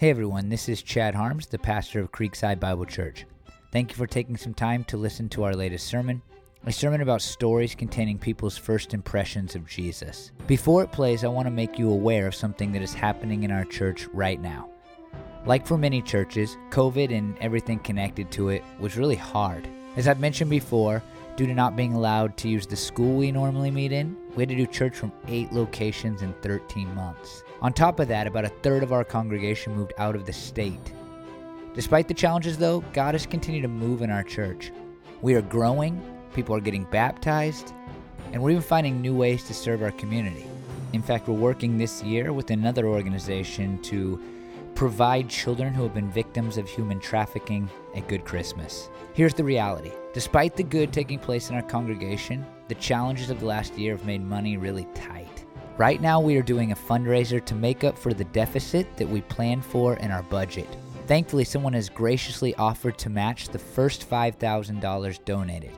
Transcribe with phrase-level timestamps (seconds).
[0.00, 3.26] Hey everyone, this is Chad Harms, the pastor of Creekside Bible Church.
[3.70, 6.22] Thank you for taking some time to listen to our latest sermon,
[6.64, 10.32] a sermon about stories containing people's first impressions of Jesus.
[10.46, 13.50] Before it plays, I want to make you aware of something that is happening in
[13.50, 14.70] our church right now.
[15.44, 19.68] Like for many churches, COVID and everything connected to it was really hard.
[19.96, 21.02] As I've mentioned before,
[21.40, 24.48] due to not being allowed to use the school we normally meet in, we had
[24.50, 27.44] to do church from eight locations in 13 months.
[27.62, 30.92] On top of that, about a third of our congregation moved out of the state.
[31.72, 34.70] Despite the challenges, though, God has continued to move in our church.
[35.22, 35.98] We are growing,
[36.34, 37.72] people are getting baptized,
[38.32, 40.44] and we're even finding new ways to serve our community.
[40.92, 44.22] In fact, we're working this year with another organization to
[44.74, 48.90] provide children who have been victims of human trafficking a good Christmas.
[49.12, 53.46] Here's the reality despite the good taking place in our congregation, the challenges of the
[53.46, 55.44] last year have made money really tight.
[55.76, 59.22] Right now, we are doing a fundraiser to make up for the deficit that we
[59.22, 60.68] planned for in our budget.
[61.06, 65.72] Thankfully, someone has graciously offered to match the first $5,000 donated.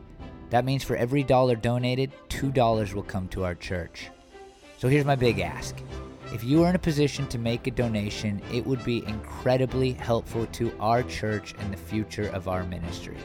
[0.51, 4.11] That means for every dollar donated, $2 will come to our church.
[4.79, 5.77] So here's my big ask.
[6.33, 10.47] If you are in a position to make a donation, it would be incredibly helpful
[10.47, 13.19] to our church and the future of our ministry.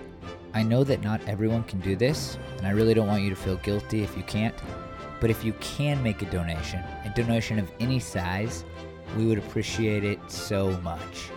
[0.53, 3.35] I know that not everyone can do this, and I really don't want you to
[3.35, 4.55] feel guilty if you can't.
[5.21, 8.65] But if you can make a donation, a donation of any size,
[9.15, 11.29] we would appreciate it so much.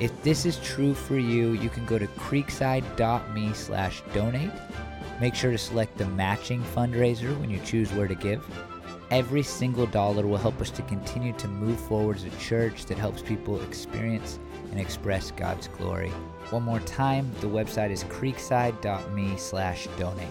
[0.00, 4.50] If this is true for you, you can go to creekside.me slash donate.
[5.20, 8.44] Make sure to select the matching fundraiser when you choose where to give.
[9.14, 12.98] Every single dollar will help us to continue to move forward as a church that
[12.98, 14.40] helps people experience
[14.72, 16.10] and express God's glory.
[16.50, 20.26] One more time, the website is creekside.me slash donate.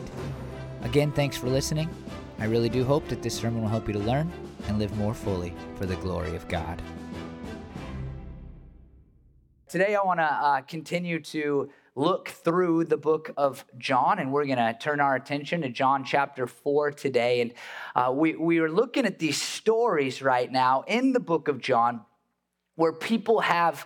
[0.82, 1.88] Again, thanks for listening.
[2.40, 4.30] I really do hope that this sermon will help you to learn
[4.68, 6.82] and live more fully for the glory of God.
[9.70, 14.46] Today, I want to uh, continue to look through the book of John, and we're
[14.46, 17.42] going to turn our attention to John chapter 4 today.
[17.42, 17.54] And
[17.96, 22.02] uh, we, we are looking at these stories right now in the book of John
[22.76, 23.86] where people have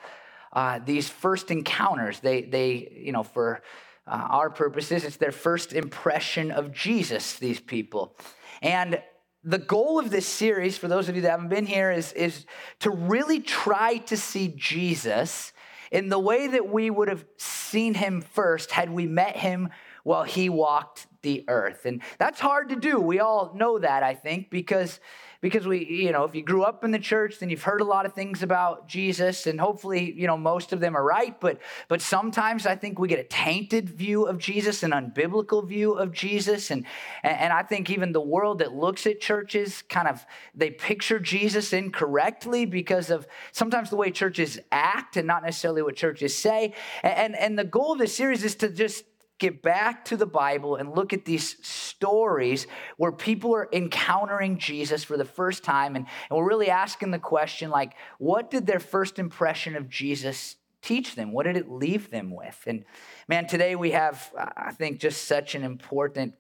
[0.54, 2.22] uh, these first encounters.
[2.22, 3.62] They, they, you know, for
[4.08, 8.18] uh, our purposes, it's their first impression of Jesus, these people.
[8.62, 9.02] And
[9.44, 12.46] the goal of this series, for those of you that haven't been here, is, is
[12.80, 15.52] to really try to see Jesus
[15.92, 19.70] in the way that we would have seen him first had we met him
[20.04, 21.86] while he walked the earth.
[21.86, 23.00] And that's hard to do.
[23.00, 25.00] We all know that, I think, because
[25.42, 27.86] because we, you know, if you grew up in the church, then you've heard a
[27.86, 31.40] lot of things about Jesus, and hopefully, you know, most of them are right.
[31.40, 35.94] But but sometimes I think we get a tainted view of Jesus, an unbiblical view
[35.94, 36.86] of Jesus, and
[37.24, 41.74] and I think even the world that looks at churches kind of they picture Jesus
[41.74, 46.74] incorrectly because of sometimes the way churches act and not necessarily what churches say.
[47.04, 49.04] And and the goal of this series is to just
[49.40, 52.66] get back to the Bible and look at these stories
[52.98, 55.96] where people are encountering Jesus for the first time.
[55.96, 60.56] And, and we're really asking the question like, what did their first impression of Jesus
[60.82, 61.32] teach them?
[61.32, 62.64] What did it leave them with?
[62.66, 62.86] And
[63.28, 66.34] man, today we have, I think, just such an important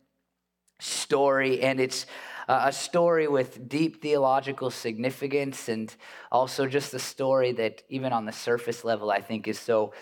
[0.80, 1.62] story.
[1.62, 2.06] And it's
[2.48, 5.94] a story with deep theological significance and
[6.32, 9.94] also just a story that, even on the surface level, I think is so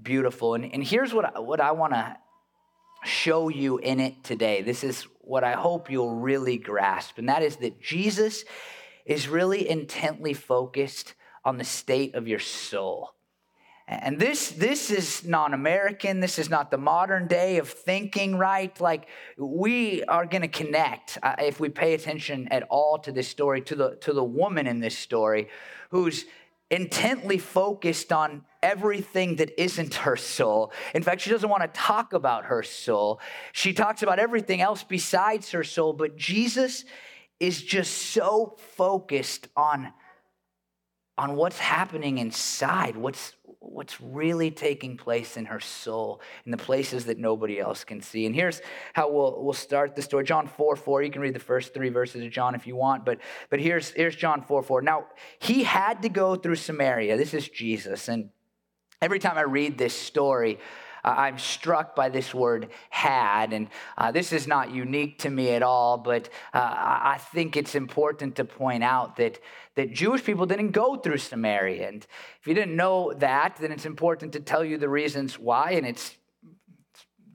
[0.00, 0.54] beautiful.
[0.54, 2.16] And, and here's what I, what I want to
[3.04, 4.62] show you in it today.
[4.62, 8.44] This is what I hope you'll really grasp, and that is that Jesus
[9.04, 11.14] is really intently focused
[11.44, 13.10] on the state of your soul.
[13.90, 16.20] And this, this is non American.
[16.20, 18.78] This is not the modern day of thinking, right?
[18.78, 19.08] Like,
[19.38, 23.62] we are going to connect uh, if we pay attention at all to this story,
[23.62, 25.48] to the, to the woman in this story
[25.90, 26.26] who's
[26.70, 30.72] intently focused on everything that isn't her soul.
[30.94, 33.20] In fact, she doesn't want to talk about her soul.
[33.52, 36.84] She talks about everything else besides her soul, but Jesus
[37.40, 39.92] is just so focused on
[41.16, 47.06] on what's happening inside, what's what's really taking place in her soul, in the places
[47.06, 48.24] that nobody else can see.
[48.24, 48.60] And here's
[48.92, 50.24] how we'll, we'll start the story.
[50.24, 51.02] John 4 4.
[51.02, 53.18] You can read the first three verses of John if you want, but,
[53.50, 54.82] but here's, here's John 4 4.
[54.82, 55.06] Now,
[55.40, 57.16] he had to go through Samaria.
[57.16, 58.08] This is Jesus.
[58.08, 58.30] And
[59.00, 60.58] every time I read this story,
[61.04, 65.50] uh, I'm struck by this word had, and uh, this is not unique to me
[65.50, 69.38] at all, but uh, I think it's important to point out that,
[69.76, 71.88] that Jewish people didn't go through Samaria.
[71.88, 72.06] And
[72.40, 75.86] if you didn't know that, then it's important to tell you the reasons why, and
[75.86, 76.16] it's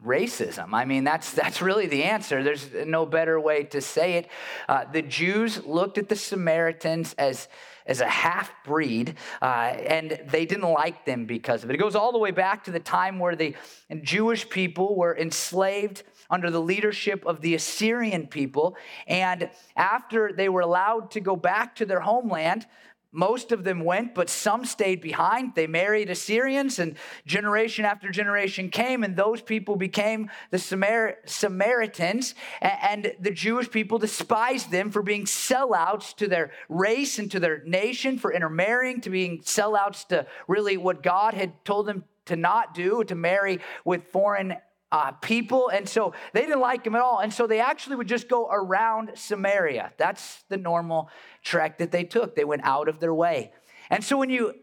[0.06, 0.74] racism.
[0.74, 2.44] I mean, that's, that's really the answer.
[2.44, 4.28] There's no better way to say it.
[4.68, 7.48] Uh, the Jews looked at the Samaritans as
[7.86, 11.74] as a half breed, uh, and they didn't like them because of it.
[11.74, 13.56] It goes all the way back to the time where the
[14.02, 18.78] Jewish people were enslaved under the leadership of the Assyrian people.
[19.08, 22.66] And after they were allowed to go back to their homeland,
[23.14, 25.54] most of them went, but some stayed behind.
[25.56, 32.34] They married Assyrians, and generation after generation came, and those people became the Samar- Samaritans.
[32.60, 37.64] And the Jewish people despised them for being sellouts to their race and to their
[37.64, 42.74] nation, for intermarrying, to being sellouts to really what God had told them to not
[42.74, 44.56] do, to marry with foreign
[44.94, 45.70] uh, people.
[45.70, 47.20] And so they didn't like him at all.
[47.20, 49.92] And so they actually would just go around Samaria.
[49.98, 51.10] That's the normal
[51.42, 52.36] trek that they took.
[52.36, 53.52] They went out of their way.
[53.90, 54.54] And so when you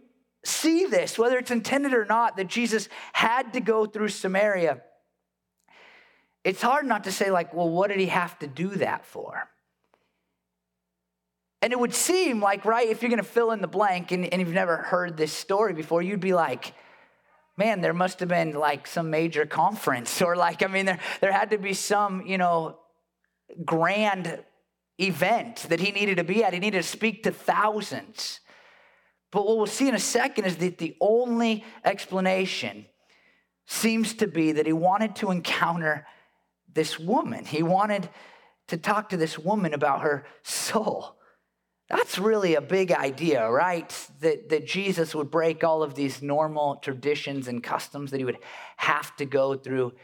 [0.44, 4.80] see this, whether it's intended or not, that Jesus had to go through Samaria,
[6.44, 9.48] it's hard not to say, like, well, what did he have to do that for?
[11.60, 14.24] And it would seem like, right, if you're going to fill in the blank and,
[14.32, 16.72] and you've never heard this story before, you'd be like,
[17.60, 21.30] man, there must have been like some major conference or like, I mean, there, there
[21.30, 22.78] had to be some, you know,
[23.66, 24.42] grand
[24.98, 26.54] event that he needed to be at.
[26.54, 28.40] He needed to speak to thousands.
[29.30, 32.86] But what we'll see in a second is that the only explanation
[33.66, 36.06] seems to be that he wanted to encounter
[36.72, 37.44] this woman.
[37.44, 38.08] He wanted
[38.68, 41.19] to talk to this woman about her soul.
[41.90, 43.90] That's really a big idea, right?
[44.20, 48.38] That, that Jesus would break all of these normal traditions and customs, that he would
[48.76, 49.94] have to go through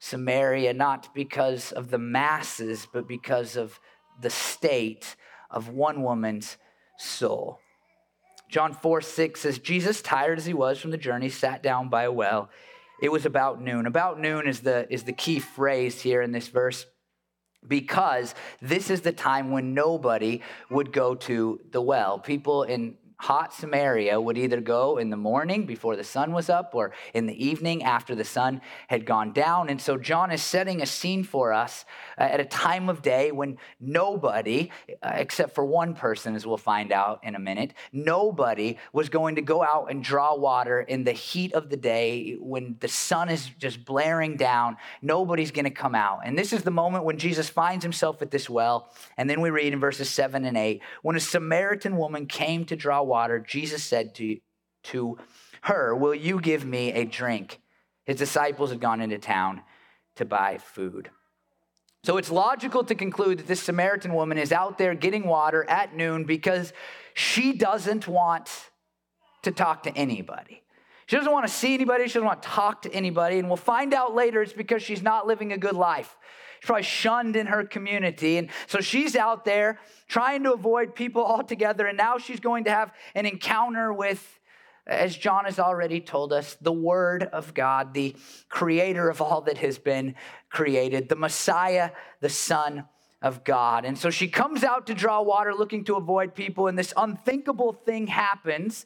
[0.00, 3.80] Samaria, not because of the masses, but because of
[4.20, 5.16] the state
[5.50, 6.58] of one woman's
[6.98, 7.58] soul.
[8.50, 12.02] John 4 6 says, Jesus, tired as he was from the journey, sat down by
[12.02, 12.50] a well.
[13.00, 13.86] It was about noon.
[13.86, 16.84] About noon is the, is the key phrase here in this verse
[17.66, 20.40] because this is the time when nobody
[20.70, 22.18] would go to the well.
[22.18, 26.74] People in hot Samaria would either go in the morning before the sun was up
[26.74, 29.68] or in the evening after the sun had gone down.
[29.68, 31.84] And so John is setting a scene for us
[32.16, 34.70] uh, at a time of day when nobody,
[35.02, 39.34] uh, except for one person, as we'll find out in a minute, nobody was going
[39.34, 43.28] to go out and draw water in the heat of the day when the sun
[43.28, 44.78] is just blaring down.
[45.02, 46.20] Nobody's going to come out.
[46.24, 48.90] And this is the moment when Jesus finds himself at this well.
[49.18, 52.76] And then we read in verses 7 and 8 when a Samaritan woman came to
[52.76, 54.38] draw water, Jesus said to,
[54.84, 55.18] to
[55.62, 57.60] her, Will you give me a drink?
[58.06, 59.62] His disciples had gone into town
[60.16, 61.10] to buy food.
[62.02, 65.94] So it's logical to conclude that this Samaritan woman is out there getting water at
[65.94, 66.72] noon because
[67.12, 68.48] she doesn't want
[69.42, 70.62] to talk to anybody.
[71.06, 72.04] She doesn't want to see anybody.
[72.04, 73.38] She doesn't want to talk to anybody.
[73.38, 76.16] And we'll find out later it's because she's not living a good life.
[76.60, 78.36] She's probably shunned in her community.
[78.36, 79.78] And so she's out there
[80.08, 81.86] trying to avoid people altogether.
[81.86, 84.38] And now she's going to have an encounter with,
[84.86, 88.14] as John has already told us, the Word of God, the
[88.50, 90.14] creator of all that has been
[90.50, 92.84] created, the Messiah, the Son
[93.22, 93.86] of God.
[93.86, 96.66] And so she comes out to draw water looking to avoid people.
[96.66, 98.84] And this unthinkable thing happens.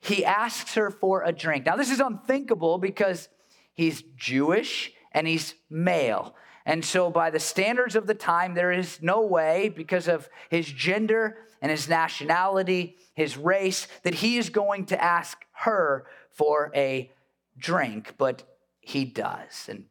[0.00, 1.66] He asks her for a drink.
[1.66, 3.28] Now, this is unthinkable because
[3.74, 6.34] he's Jewish and he's male.
[6.66, 10.66] And so, by the standards of the time, there is no way, because of his
[10.66, 17.10] gender and his nationality, his race, that he is going to ask her for a
[17.56, 18.42] drink, but
[18.80, 19.68] he does.
[19.68, 19.84] And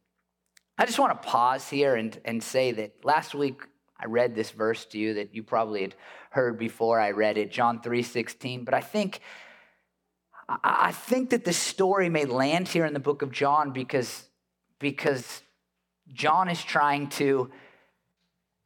[0.77, 3.61] I just want to pause here and, and say that last week
[3.97, 5.95] I read this verse to you that you probably had
[6.31, 8.65] heard before I read it, John 3:16.
[8.65, 9.21] But I think
[10.47, 14.25] I think that the story may land here in the book of John because,
[14.77, 15.41] because
[16.13, 17.51] John is trying to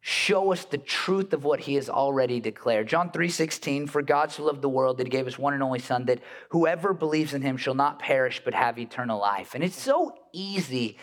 [0.01, 2.87] show us the truth of what he has already declared.
[2.87, 5.79] John 3:16 for God so loved the world that he gave his one and only
[5.79, 9.55] son that whoever believes in him shall not perish but have eternal life.
[9.55, 10.97] And it's so easy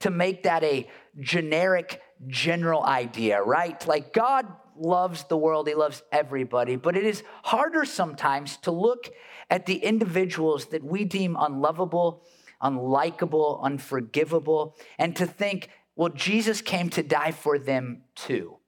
[0.00, 3.86] to make that a generic general idea, right?
[3.86, 4.46] Like God
[4.76, 9.10] loves the world, he loves everybody, but it is harder sometimes to look
[9.48, 12.22] at the individuals that we deem unlovable,
[12.62, 18.58] unlikable, unforgivable and to think well, Jesus came to die for them too.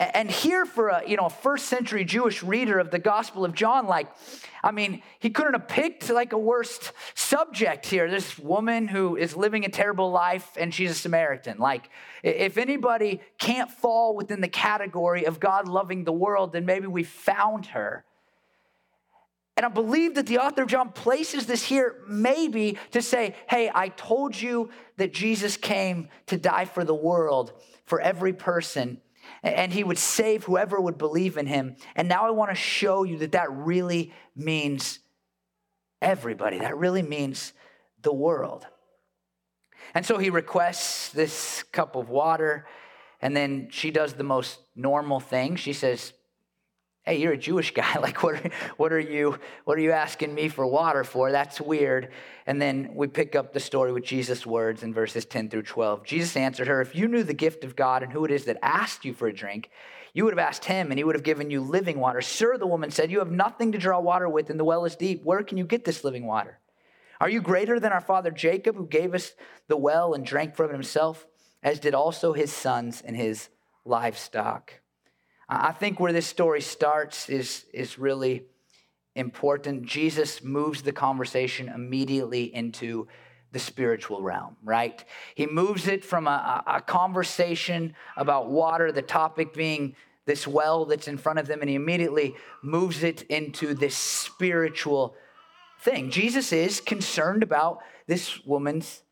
[0.00, 3.54] And here for a you know a first century Jewish reader of the Gospel of
[3.54, 4.08] John, like,
[4.62, 8.10] I mean, he couldn't have picked like a worst subject here.
[8.10, 11.58] This woman who is living a terrible life and she's a Samaritan.
[11.58, 11.90] Like,
[12.24, 17.04] if anybody can't fall within the category of God loving the world, then maybe we
[17.04, 18.04] found her.
[19.56, 23.70] And I believe that the author of John places this here maybe to say, hey,
[23.72, 27.52] I told you that Jesus came to die for the world,
[27.86, 29.00] for every person.
[29.42, 31.76] and he would save whoever would believe in him.
[31.94, 35.00] And now I want to show you that that really means
[36.00, 36.58] everybody.
[36.58, 37.52] That really means
[38.02, 38.66] the world.
[39.94, 42.66] And so he requests this cup of water,
[43.20, 45.56] and then she does the most normal thing.
[45.56, 46.12] She says,
[47.04, 50.34] hey you're a jewish guy like what are, what are you what are you asking
[50.34, 51.30] me for water for?
[51.30, 52.10] That's weird.
[52.46, 56.04] And then we pick up the story with jesus words in verses 10 through 12
[56.04, 58.58] jesus answered her if you knew the gift of god and who it is that
[58.62, 59.70] asked you for a drink
[60.14, 62.22] you would have asked him and he would have given you living water.
[62.22, 64.96] Sir the woman said you have nothing to draw water with and the well is
[64.96, 65.24] deep.
[65.24, 66.60] Where can you get this living water?
[67.20, 69.32] Are you greater than our father jacob who gave us
[69.68, 71.26] the well and drank from it himself
[71.62, 73.48] as did also his sons and his
[73.84, 74.80] livestock
[75.48, 78.44] I think where this story starts is, is really
[79.14, 79.84] important.
[79.84, 83.08] Jesus moves the conversation immediately into
[83.52, 85.04] the spiritual realm, right?
[85.34, 89.94] He moves it from a, a, conversation about water, the topic being
[90.26, 95.14] this well that's in front of them, and he immediately moves it into this spiritual
[95.80, 96.10] thing.
[96.10, 99.02] Jesus is concerned about this woman's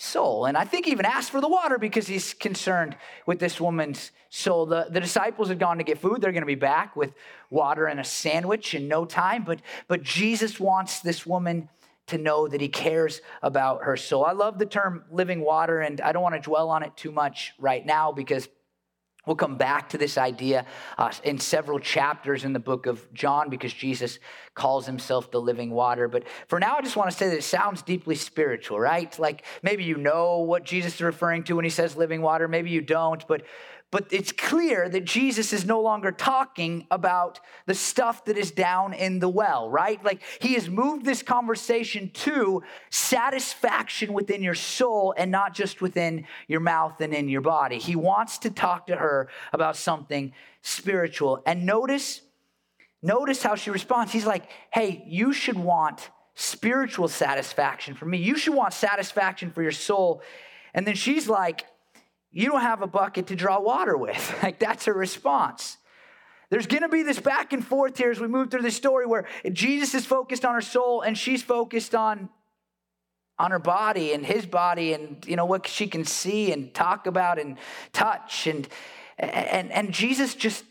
[0.00, 0.46] soul.
[0.46, 4.12] And I think he even asked for the water because he's concerned with this woman's
[4.30, 4.64] soul.
[4.64, 6.20] The, the disciples had gone to get food.
[6.20, 7.14] They're going to be back with
[7.50, 9.42] water and a sandwich in no time.
[9.42, 11.68] But, but Jesus wants this woman
[12.06, 14.24] to know that he cares about her soul.
[14.24, 17.10] I love the term living water, and I don't want to dwell on it too
[17.10, 18.48] much right now because
[19.28, 20.64] We'll come back to this idea
[20.96, 24.20] uh, in several chapters in the book of John because Jesus
[24.54, 26.08] calls himself the living water.
[26.08, 29.16] But for now, I just want to say that it sounds deeply spiritual, right?
[29.18, 32.70] Like maybe you know what Jesus is referring to when he says living water, maybe
[32.70, 33.42] you don't, but
[33.90, 38.92] but it's clear that Jesus is no longer talking about the stuff that is down
[38.92, 40.02] in the well, right?
[40.04, 46.26] Like he has moved this conversation to satisfaction within your soul and not just within
[46.48, 47.78] your mouth and in your body.
[47.78, 51.42] He wants to talk to her about something spiritual.
[51.46, 52.20] And notice,
[53.02, 54.12] notice how she responds.
[54.12, 58.18] He's like, hey, you should want spiritual satisfaction for me.
[58.18, 60.20] You should want satisfaction for your soul.
[60.74, 61.64] And then she's like,
[62.30, 64.38] you don't have a bucket to draw water with.
[64.42, 65.78] like that's her response.
[66.50, 69.06] There's going to be this back and forth here as we move through the story
[69.06, 72.30] where Jesus is focused on her soul and she's focused on
[73.38, 77.06] on her body and his body and you know what she can see and talk
[77.06, 77.56] about and
[77.92, 78.66] touch and
[79.16, 80.64] and and Jesus just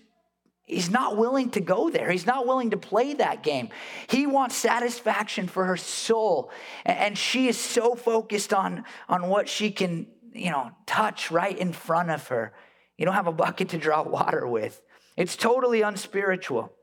[0.63, 2.11] he's not willing to go there.
[2.11, 3.69] He's not willing to play that game.
[4.09, 6.51] He wants satisfaction for her soul
[6.85, 11.71] and she is so focused on on what she can you know, touch right in
[11.73, 12.51] front of her.
[12.97, 14.81] You don't have a bucket to draw water with.
[15.15, 16.73] It's totally unspiritual.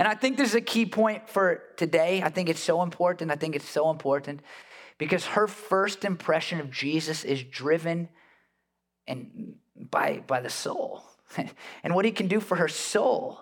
[0.00, 2.22] And I think this is a key point for today.
[2.22, 3.30] I think it's so important.
[3.30, 4.40] I think it's so important
[4.98, 8.08] because her first impression of Jesus is driven
[9.06, 11.04] and by, by the soul
[11.84, 13.38] and what he can do for her soul.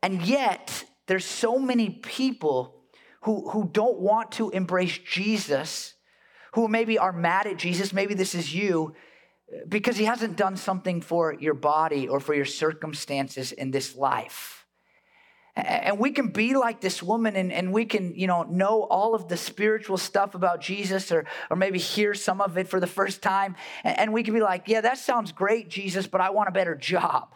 [0.00, 2.76] And yet, there's so many people
[3.22, 5.94] who, who don't want to embrace Jesus
[6.52, 8.94] who maybe are mad at Jesus, maybe this is you,
[9.68, 14.66] because he hasn't done something for your body or for your circumstances in this life.
[15.54, 19.14] And we can be like this woman and, and we can, you know, know all
[19.14, 22.86] of the spiritual stuff about Jesus or, or maybe hear some of it for the
[22.86, 23.56] first time.
[23.84, 26.74] And we can be like, yeah, that sounds great, Jesus, but I want a better
[26.74, 27.34] job.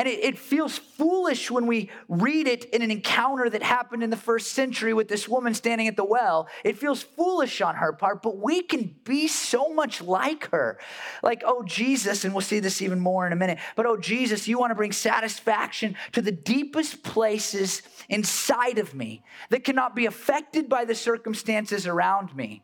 [0.00, 4.08] And it, it, feels foolish when we read it in an encounter that happened in
[4.08, 6.48] the first century with this woman standing at the well.
[6.64, 10.78] It feels foolish on her part, but we can be so much like her.
[11.22, 14.48] Like, oh, Jesus, and we'll see this even more in a minute, but oh, Jesus,
[14.48, 20.06] you want to bring satisfaction to the deepest places inside of me that cannot be
[20.06, 22.62] affected by the circumstances around me.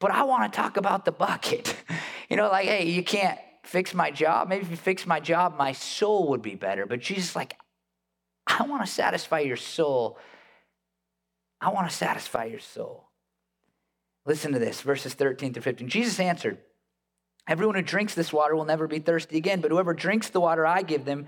[0.00, 1.76] But I want to talk about the bucket.
[2.28, 4.48] You know, like, hey, you can't fix my job.
[4.48, 6.86] Maybe if you fix my job, my soul would be better.
[6.86, 7.56] But Jesus, like,
[8.46, 10.18] I want to satisfy your soul.
[11.60, 13.08] I want to satisfy your soul.
[14.26, 15.88] Listen to this, verses 13 through 15.
[15.88, 16.58] Jesus answered,
[17.48, 20.66] Everyone who drinks this water will never be thirsty again, but whoever drinks the water
[20.66, 21.26] I give them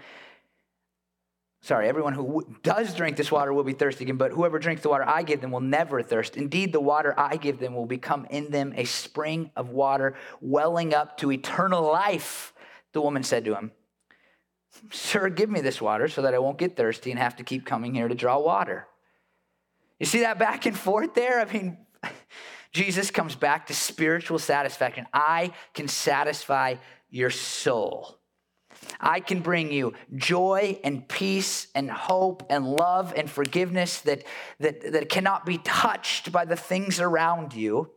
[1.63, 4.89] Sorry, everyone who does drink this water will be thirsty again, but whoever drinks the
[4.89, 6.37] water I give them will never thirst.
[6.37, 10.93] Indeed, the water I give them will become in them a spring of water welling
[10.93, 12.53] up to eternal life.
[12.93, 13.71] The woman said to him,
[14.91, 17.65] Sir, give me this water so that I won't get thirsty and have to keep
[17.65, 18.89] coming here to draw water.
[20.01, 21.39] You see that back and forth there?
[21.39, 21.79] I mean,
[22.73, 25.07] Jesus comes back to spiritual satisfaction.
[25.15, 26.77] I can satisfy
[27.09, 28.19] your soul.
[29.01, 34.25] I can bring you joy and peace and hope and love and forgiveness that,
[34.61, 37.91] that, that cannot be touched by the things around you.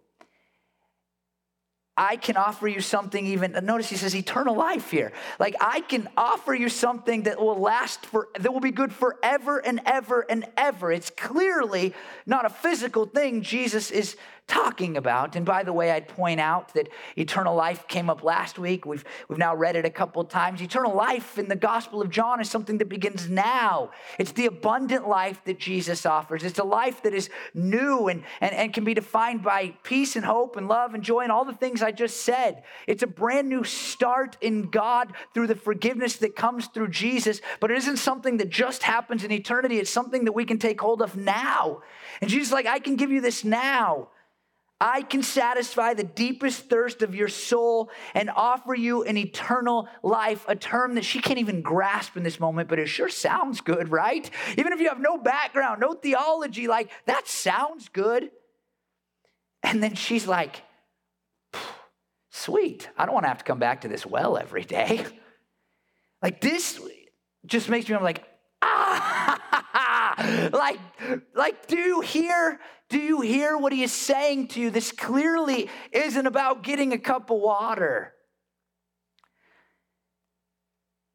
[1.97, 5.13] I can offer you something even, notice he says eternal life here.
[5.39, 9.59] Like I can offer you something that will last for, that will be good forever
[9.59, 10.91] and ever and ever.
[10.91, 11.93] It's clearly
[12.25, 15.35] not a physical thing Jesus is talking about.
[15.35, 18.85] And by the way, I'd point out that eternal life came up last week.
[18.85, 20.61] We've, we've now read it a couple times.
[20.61, 23.91] Eternal life in the Gospel of John is something that begins now.
[24.19, 26.43] It's the abundant life that Jesus offers.
[26.43, 30.23] It's a life that is new and, and, and can be defined by peace and
[30.23, 32.63] hope and love and joy and all the things I just said.
[32.85, 37.71] It's a brand new start in God through the forgiveness that comes through Jesus, but
[37.71, 39.79] it isn't something that just happens in eternity.
[39.79, 41.81] It's something that we can take hold of now.
[42.21, 44.09] And Jesus like, I can give you this now.
[44.81, 50.43] I can satisfy the deepest thirst of your soul and offer you an eternal life,
[50.49, 53.89] a term that she can't even grasp in this moment, but it sure sounds good,
[53.89, 54.29] right?
[54.57, 58.31] Even if you have no background, no theology, like that sounds good.
[59.63, 60.61] And then she's like,
[62.29, 65.05] sweet, I don't want to have to come back to this well every day.
[66.21, 66.81] Like this
[67.45, 68.23] just makes me, I'm like,
[68.61, 69.14] ah,
[70.53, 70.79] like,
[71.33, 74.69] like, do you hear do you hear what he is saying to you?
[74.69, 78.13] This clearly isn't about getting a cup of water.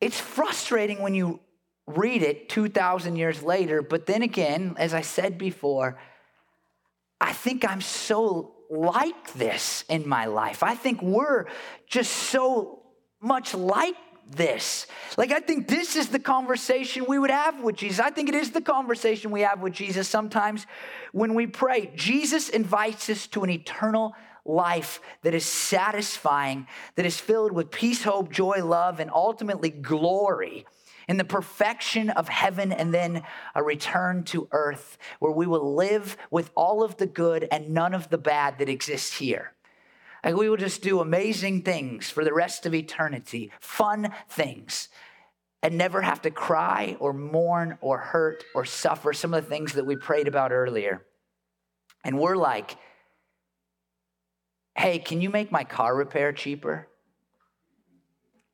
[0.01, 1.41] It's frustrating when you
[1.87, 5.99] read it 2,000 years later, but then again, as I said before,
[7.21, 10.63] I think I'm so like this in my life.
[10.63, 11.47] I think we're
[11.87, 12.83] just so
[13.21, 13.97] much like
[14.31, 14.87] this.
[15.17, 18.01] Like, I think this is the conversation we would have with Jesus.
[18.01, 20.67] I think it is the conversation we have with Jesus sometimes
[21.13, 21.93] when we pray.
[21.97, 28.03] Jesus invites us to an eternal life that is satisfying, that is filled with peace,
[28.03, 30.67] hope, joy, love, and ultimately glory
[31.09, 33.23] in the perfection of heaven and then
[33.55, 37.95] a return to earth where we will live with all of the good and none
[37.95, 39.53] of the bad that exists here.
[40.23, 44.89] And we will just do amazing things for the rest of eternity, fun things,
[45.63, 49.75] and never have to cry or mourn or hurt or suffer some of the things
[49.75, 51.05] that we prayed about earlier.
[52.05, 52.77] And we're like,
[54.77, 56.89] hey, can you make my car repair cheaper?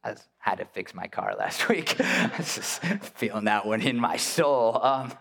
[0.02, 2.00] I had to fix my car last week.
[2.00, 4.80] I was just feeling that one in my soul.
[4.82, 5.12] Um,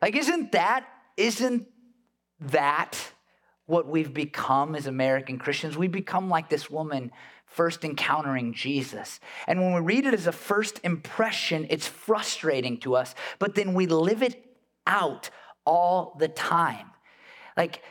[0.00, 1.66] like, isn't that, isn't
[2.40, 2.98] that
[3.66, 5.76] what we've become as American Christians.
[5.76, 7.10] We become like this woman
[7.46, 9.20] first encountering Jesus.
[9.46, 13.74] And when we read it as a first impression, it's frustrating to us, but then
[13.74, 14.44] we live it
[14.86, 15.30] out
[15.64, 16.90] all the time.
[17.56, 17.82] Like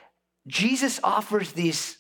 [0.48, 1.98] Jesus offers these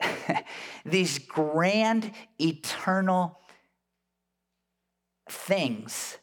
[0.84, 3.38] these grand eternal
[5.28, 6.18] things.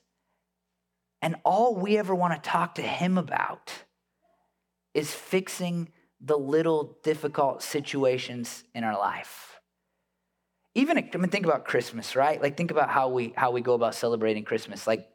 [1.22, 3.72] And all we ever want to talk to him about
[4.94, 5.90] is fixing
[6.26, 9.60] the little difficult situations in our life.
[10.74, 12.42] Even, I mean, think about Christmas, right?
[12.42, 14.88] Like, think about how we, how we go about celebrating Christmas.
[14.88, 15.08] Like,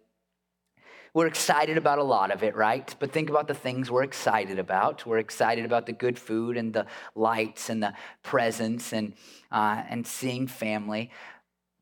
[1.13, 2.95] we're excited about a lot of it, right?
[3.01, 5.05] But think about the things we're excited about.
[5.05, 7.93] We're excited about the good food and the lights and the
[8.23, 9.15] presents and,
[9.51, 11.11] uh, and seeing family.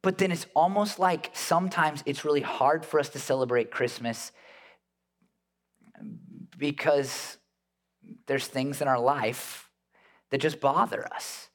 [0.01, 4.33] But then it's almost like sometimes it's really hard for us to celebrate Christmas
[6.57, 7.38] because
[8.27, 9.71] there's things in our life
[10.31, 11.49] that just bother us.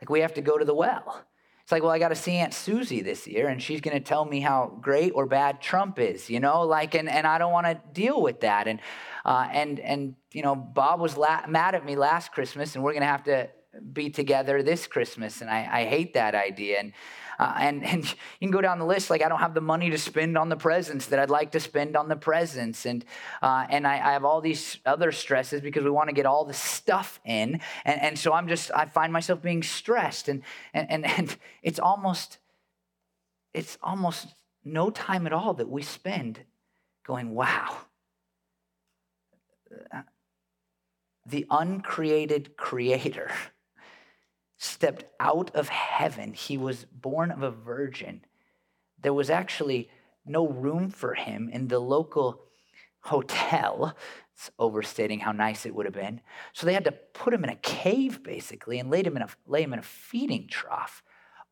[0.00, 1.24] Like we have to go to the well.
[1.62, 4.04] It's like, well, I got to see Aunt Susie this year, and she's going to
[4.04, 7.52] tell me how great or bad Trump is, you know, like, and, and I don't
[7.52, 8.68] want to deal with that.
[8.68, 8.80] And,
[9.24, 12.92] uh, and, and, you know, Bob was la- mad at me last Christmas, and we're
[12.92, 13.48] going to have to
[13.94, 15.40] be together this Christmas.
[15.40, 16.80] And I, I hate that idea.
[16.80, 16.92] And,
[17.38, 19.90] uh, and, and you can go down the list like, I don't have the money
[19.90, 22.86] to spend on the presents that I'd like to spend on the presents.
[22.86, 23.04] And,
[23.42, 26.44] uh, and I, I, have all these other stresses because we want to get all
[26.44, 27.60] the stuff in.
[27.84, 30.28] And, and so I'm just, I find myself being stressed.
[30.28, 30.42] And,
[30.72, 32.38] and, and, and it's almost,
[33.52, 34.28] it's almost
[34.64, 36.40] no time at all that we spend
[37.06, 37.76] going, wow.
[41.26, 43.30] The uncreated creator
[44.64, 46.32] stepped out of heaven.
[46.32, 48.24] He was born of a virgin.
[49.02, 49.90] There was actually
[50.24, 52.40] no room for him in the local
[53.00, 53.94] hotel.
[54.34, 56.20] It's overstating how nice it would have been.
[56.54, 59.28] So they had to put him in a cave, basically, and laid him in a,
[59.46, 61.02] lay him in a feeding trough.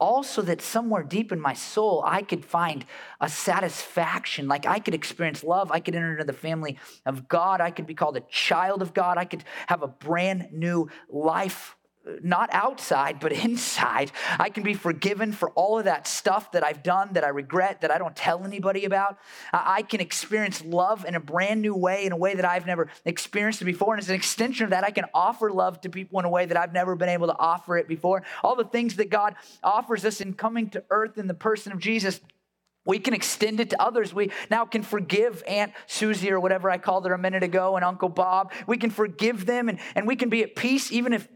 [0.01, 2.85] Also, that somewhere deep in my soul, I could find
[3.21, 4.49] a satisfaction.
[4.49, 5.71] Like I could experience love.
[5.71, 7.61] I could enter into the family of God.
[7.61, 9.17] I could be called a child of God.
[9.17, 11.77] I could have a brand new life
[12.23, 14.13] not outside, but inside.
[14.39, 17.81] I can be forgiven for all of that stuff that I've done that I regret,
[17.83, 19.19] that I don't tell anybody about.
[19.53, 22.89] I can experience love in a brand new way, in a way that I've never
[23.05, 23.95] experienced it before.
[23.95, 26.47] And as an extension of that, I can offer love to people in a way
[26.47, 28.23] that I've never been able to offer it before.
[28.43, 31.79] All the things that God offers us in coming to earth in the person of
[31.79, 32.21] Jesus.
[32.85, 34.13] We can extend it to others.
[34.13, 37.85] We now can forgive Aunt Susie or whatever I called her a minute ago and
[37.85, 38.53] Uncle Bob.
[38.67, 41.29] We can forgive them and, and we can be at peace even if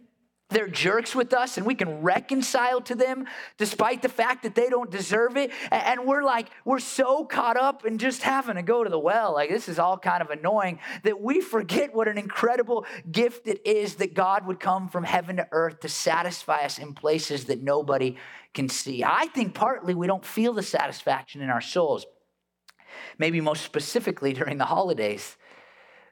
[0.48, 3.26] they're jerks with us and we can reconcile to them
[3.58, 5.50] despite the fact that they don't deserve it.
[5.72, 9.34] And we're like, we're so caught up in just having to go to the well.
[9.34, 13.66] Like, this is all kind of annoying that we forget what an incredible gift it
[13.66, 17.62] is that God would come from heaven to earth to satisfy us in places that
[17.62, 18.16] nobody
[18.54, 19.02] can see.
[19.02, 22.06] I think partly we don't feel the satisfaction in our souls,
[23.18, 25.36] maybe most specifically during the holidays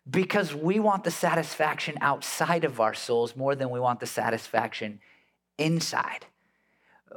[0.09, 5.01] because we want the satisfaction outside of our souls more than we want the satisfaction
[5.59, 6.27] inside.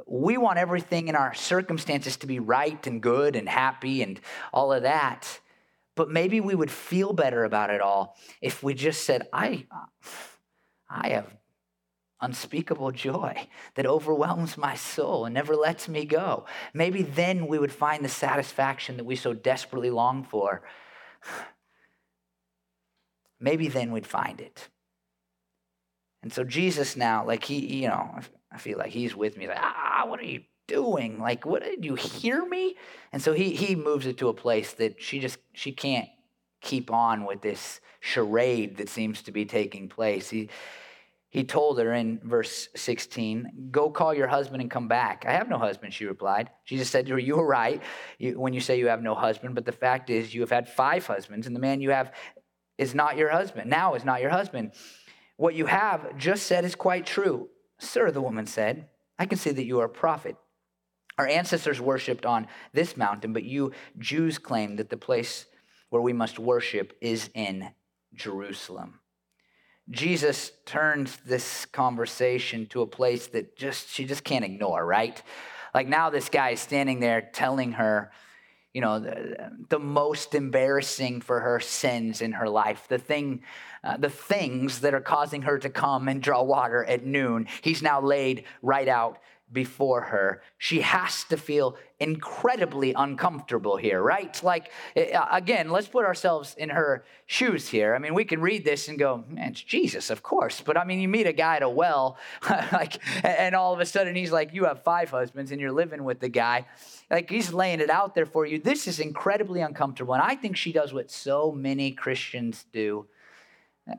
[0.06, 4.20] We want everything in our circumstances to be right and good and happy and
[4.52, 5.40] all of that.
[5.96, 9.66] But maybe we would feel better about it all if we just said, I,
[10.88, 11.34] I have
[12.20, 16.46] unspeakable joy that overwhelms my soul and never lets me go.
[16.72, 20.62] Maybe then we would find the satisfaction that we so desperately long for
[23.40, 24.68] maybe then we'd find it.
[26.22, 28.18] And so Jesus now, like he, you know,
[28.52, 31.18] I feel like he's with me, like, ah, what are you doing?
[31.18, 32.76] Like, what did you hear me?
[33.12, 36.08] And so he he moves it to a place that she just she can't
[36.60, 40.28] keep on with this charade that seems to be taking place.
[40.28, 40.48] He
[41.30, 45.24] he told her in verse 16, Go call your husband and come back.
[45.28, 46.48] I have no husband, she replied.
[46.64, 47.82] Jesus said to her, You are right
[48.18, 51.06] when you say you have no husband, but the fact is you have had five
[51.06, 52.12] husbands, and the man you have
[52.78, 53.68] is not your husband.
[53.68, 54.72] Now is not your husband.
[55.36, 57.48] What you have just said is quite true.
[57.78, 58.88] Sir, the woman said,
[59.18, 60.36] I can see that you are a prophet.
[61.18, 65.46] Our ancestors worshiped on this mountain, but you Jews claim that the place
[65.90, 67.70] where we must worship is in
[68.14, 69.00] Jerusalem.
[69.90, 75.20] Jesus turns this conversation to a place that just she just can't ignore, right?
[75.74, 78.12] Like now this guy is standing there telling her
[78.74, 83.42] you know, the, the most embarrassing for her sins in her life, the thing,
[83.82, 87.46] uh, the things that are causing her to come and draw water at noon.
[87.62, 89.18] He's now laid right out
[89.52, 90.42] before her.
[90.58, 94.40] She has to feel incredibly uncomfortable here, right?
[94.42, 97.94] Like, eh, uh, again, let's put ourselves in her shoes here.
[97.94, 100.60] I mean, we can read this and go, man, it's Jesus, of course.
[100.60, 102.18] But I mean, you meet a guy at a well,
[102.72, 106.04] like, and all of a sudden he's like, you have five husbands and you're living
[106.04, 106.66] with the guy.
[107.10, 108.58] Like, he's laying it out there for you.
[108.58, 110.14] This is incredibly uncomfortable.
[110.14, 113.06] And I think she does what so many Christians do.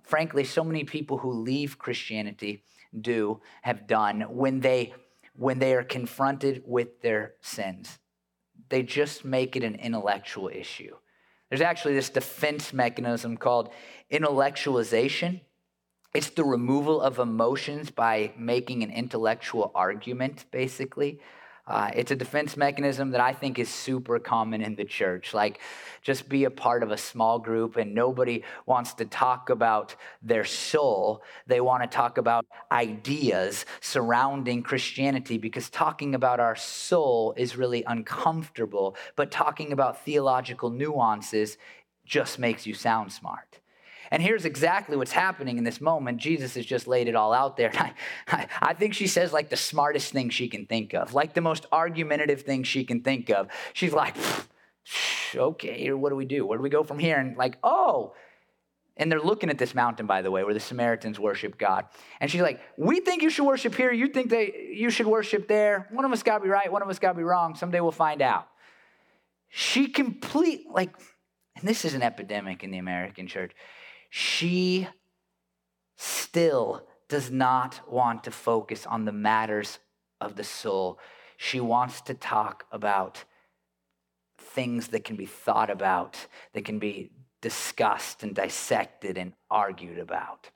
[0.03, 2.63] Frankly, so many people who leave Christianity
[2.99, 4.93] do, have done when they
[5.39, 7.97] when they are confronted with their sins.
[8.67, 10.95] They just make it an intellectual issue.
[11.47, 13.69] There's actually this defense mechanism called
[14.11, 15.39] intellectualization.
[16.13, 21.21] It's the removal of emotions by making an intellectual argument, basically.
[21.69, 25.35] Uh, it's a defense mechanism that I think is super common in the church.
[25.35, 25.59] Like,
[26.01, 30.45] just be a part of a small group, and nobody wants to talk about their
[30.45, 31.21] soul.
[31.45, 37.83] They want to talk about ideas surrounding Christianity because talking about our soul is really
[37.83, 41.57] uncomfortable, but talking about theological nuances
[42.05, 43.58] just makes you sound smart.
[44.11, 46.17] And here's exactly what's happening in this moment.
[46.17, 47.71] Jesus has just laid it all out there.
[47.75, 47.93] I,
[48.27, 51.41] I, I, think she says like the smartest thing she can think of, like the
[51.41, 53.47] most argumentative thing she can think of.
[53.73, 54.15] She's like,
[55.35, 56.45] okay, what do we do?
[56.45, 57.17] Where do we go from here?
[57.17, 58.13] And like, oh,
[58.99, 61.85] and they're looking at this mountain, by the way, where the Samaritans worship God.
[62.19, 63.93] And she's like, We think you should worship here.
[63.93, 65.87] You think that you should worship there.
[65.91, 66.69] One of us got to be right.
[66.69, 67.55] One of us got to be wrong.
[67.55, 68.47] Someday we'll find out.
[69.47, 70.93] She complete, like,
[71.55, 73.53] and this is an epidemic in the American church
[74.09, 74.87] she
[75.97, 79.79] still does not want to focus on the matters
[80.21, 80.99] of the soul.
[81.37, 83.23] She wants to talk about
[84.37, 90.49] things that can be thought about, that can be discussed and dissected and argued about.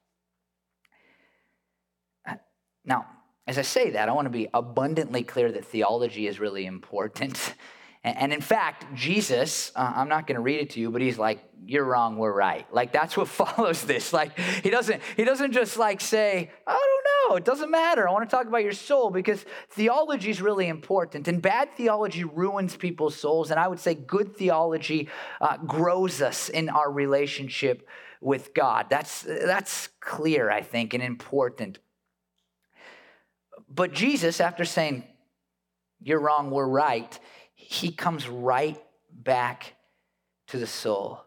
[2.86, 3.06] Now,
[3.48, 7.54] as I say that, I want to be abundantly clear that theology is really important.
[8.04, 11.18] And in fact, Jesus, uh, I'm not going to read it to you, but he's
[11.18, 14.12] like, "You're wrong, we're right." Like that's what follows this.
[14.12, 18.08] Like he doesn't he doesn't just like say, "I don't know, it doesn't matter.
[18.08, 22.26] I want to talk about your soul because theology is really important, and bad theology
[22.26, 25.08] ruins people's souls, and I would say good theology
[25.40, 27.88] uh, grows us in our relationship
[28.20, 28.88] with God.
[28.90, 31.80] That's that's clear, I think, and important.
[33.70, 35.04] But Jesus, after saying,
[36.02, 37.18] You're wrong, we're right,
[37.74, 38.80] he comes right
[39.12, 39.74] back
[40.48, 41.24] to the soul.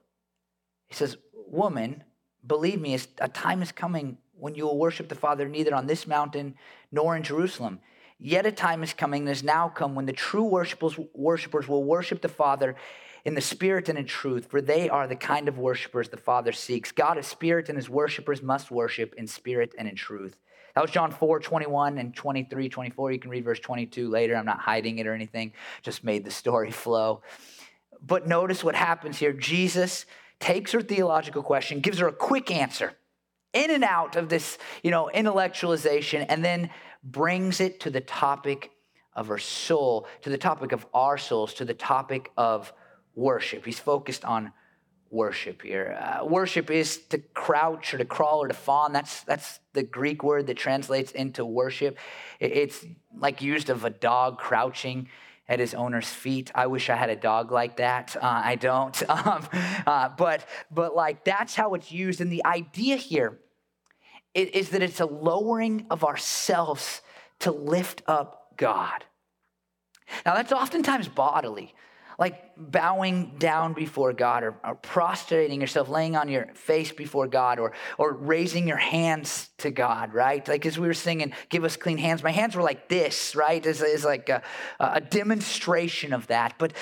[0.86, 1.16] He says,
[1.48, 2.04] Woman,
[2.46, 6.06] believe me, a time is coming when you will worship the Father neither on this
[6.06, 6.54] mountain
[6.92, 7.80] nor in Jerusalem.
[8.18, 12.22] Yet a time is coming and has now come when the true worshipers, will worship
[12.22, 12.76] the Father
[13.24, 16.52] in the spirit and in truth, for they are the kind of worshipers the Father
[16.52, 16.92] seeks.
[16.92, 20.38] God is spirit, and his worshipers must worship in spirit and in truth.
[20.76, 23.12] That was John 4, 21 and 23, 24.
[23.12, 24.36] You can read verse 22 later.
[24.36, 27.22] I'm not hiding it or anything, just made the story flow.
[28.02, 29.32] But notice what happens here.
[29.32, 30.04] Jesus
[30.38, 32.92] takes her theological question, gives her a quick answer,
[33.54, 36.68] in and out of this, you know, intellectualization, and then
[37.02, 38.70] brings it to the topic
[39.14, 42.70] of her soul, to the topic of our souls, to the topic of
[43.14, 43.64] worship.
[43.64, 44.52] He's focused on
[45.10, 45.98] worship here.
[46.00, 48.92] Uh, worship is to crouch or to crawl or to fawn.
[48.92, 51.98] That's that's the Greek word that translates into worship.
[52.40, 52.84] It's
[53.16, 55.08] like used of a dog crouching
[55.48, 56.50] at his owner's feet.
[56.54, 58.16] I wish I had a dog like that.
[58.16, 59.02] Uh, I don't.
[59.08, 59.48] Um,
[59.86, 62.20] uh, but but like that's how it's used.
[62.20, 63.38] And the idea here
[64.34, 67.00] is, is that it's a lowering of ourselves
[67.40, 69.04] to lift up God.
[70.24, 71.74] Now that's oftentimes bodily
[72.18, 77.58] like bowing down before God or, or, prostrating yourself, laying on your face before God
[77.58, 80.46] or, or raising your hands to God, right?
[80.48, 83.64] Like as we were singing, Give Us Clean Hands, my hands were like this, right?
[83.64, 84.42] It's like a,
[84.80, 86.54] a, demonstration of that.
[86.58, 86.72] But,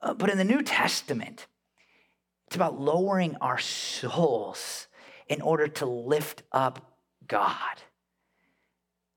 [0.00, 1.46] uh, but in the New Testament,
[2.48, 4.88] it's about lowering our souls
[5.28, 6.94] in order to lift up
[7.26, 7.82] God.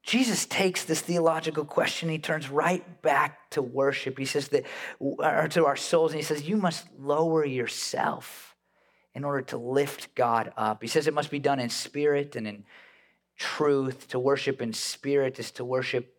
[0.04, 4.18] Jesus takes this theological question, he turns right back to worship.
[4.18, 4.66] He says that,
[5.00, 8.56] or to our souls, and he says, You must lower yourself
[9.14, 10.82] in order to lift God up.
[10.82, 12.64] He says it must be done in spirit and in
[13.38, 14.08] truth.
[14.10, 16.16] To worship in spirit is to worship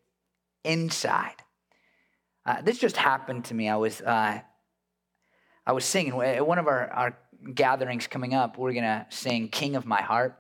[0.63, 1.37] inside.
[2.45, 3.69] Uh, this just happened to me.
[3.69, 4.41] I was, uh,
[5.67, 7.19] I was singing at one of our, our
[7.55, 8.59] gatherings coming up.
[8.59, 10.39] We're gonna sing "King of My Heart."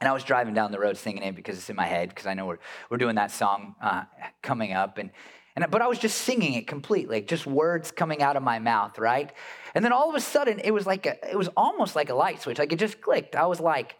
[0.00, 2.26] And I was driving down the road singing it because it's in my head, because
[2.26, 2.58] I know we're,
[2.88, 4.04] we're doing that song uh,
[4.42, 4.96] coming up.
[4.96, 5.10] And,
[5.56, 8.98] and, but I was just singing it completely, just words coming out of my mouth,
[8.98, 9.30] right?
[9.74, 12.14] And then all of a sudden, it was like, a, it was almost like a
[12.14, 12.58] light switch.
[12.58, 13.36] Like it just clicked.
[13.36, 13.96] I was like,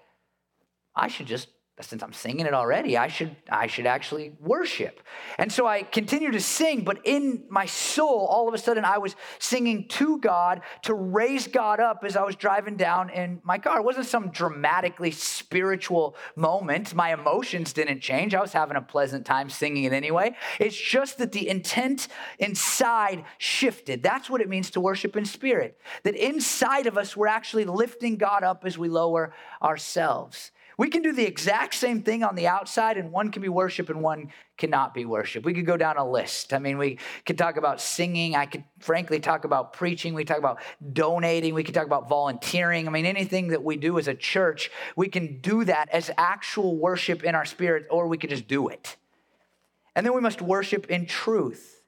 [0.97, 1.49] I should just
[1.85, 5.01] since I'm singing it already, I should I should actually worship.
[5.39, 8.99] And so I continued to sing, but in my soul, all of a sudden I
[8.99, 13.59] was singing to God to raise God up as I was driving down in my
[13.59, 13.79] car.
[13.79, 16.95] It wasn't some dramatically spiritual moment.
[16.95, 18.35] My emotions didn't change.
[18.35, 20.37] I was having a pleasant time singing it anyway.
[20.59, 24.03] It's just that the intent inside shifted.
[24.03, 25.79] That's what it means to worship in spirit.
[26.03, 30.53] That inside of us we're actually lifting God up as we lower ourselves.
[30.81, 33.91] We can do the exact same thing on the outside, and one can be worship
[33.91, 35.45] and one cannot be worship.
[35.45, 36.55] We could go down a list.
[36.55, 38.35] I mean, we could talk about singing.
[38.35, 40.15] I could frankly talk about preaching.
[40.15, 40.59] We talk about
[40.95, 41.53] donating.
[41.53, 42.89] We could talk about volunteering.
[42.89, 46.79] I mean, anything that we do as a church, we can do that as actual
[46.79, 48.97] worship in our spirit, or we could just do it.
[49.95, 51.80] And then we must worship in truth.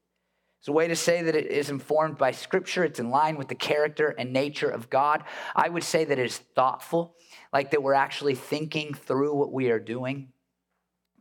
[0.62, 2.84] It's a way to say that it is informed by Scripture.
[2.84, 5.24] It's in line with the character and nature of God.
[5.56, 7.16] I would say that it is thoughtful
[7.52, 10.28] like that we're actually thinking through what we are doing.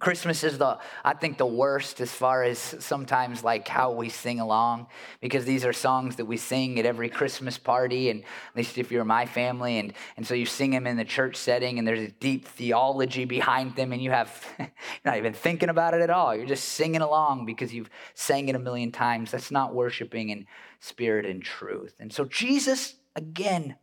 [0.02, 4.40] Christmas is the, I think, the worst as far as sometimes like how we sing
[4.40, 4.88] along,
[5.22, 8.92] because these are songs that we sing at every Christmas party, and at least if
[8.92, 12.00] you're my family, and, and so you sing them in the church setting, and there's
[12.00, 14.72] a deep theology behind them, and you have, you're
[15.06, 16.36] not even thinking about it at all.
[16.36, 19.30] You're just singing along because you've sang it a million times.
[19.30, 20.48] That's not worshiping in
[20.80, 21.94] spirit and truth.
[22.00, 23.76] And so Jesus, again,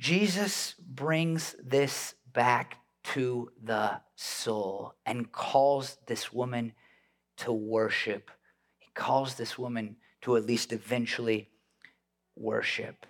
[0.00, 6.72] Jesus brings this back to the soul and calls this woman
[7.38, 8.30] to worship.
[8.78, 11.50] He calls this woman to at least eventually
[12.36, 13.06] worship.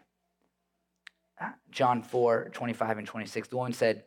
[1.40, 4.04] Uh, John 4 25 and 26, the woman said,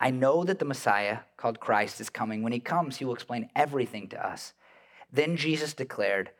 [0.00, 2.42] I know that the Messiah, called Christ, is coming.
[2.42, 4.52] When he comes, he will explain everything to us.
[5.12, 6.30] Then Jesus declared,